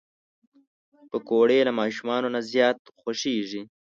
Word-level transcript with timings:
پکورې 1.09 1.59
له 1.67 1.71
ماشومانو 1.79 2.27
نه 2.35 2.39
زیات 2.51 2.79
خوښېږي 2.99 3.61